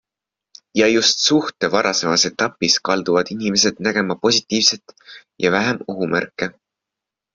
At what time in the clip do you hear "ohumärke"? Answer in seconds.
5.95-6.49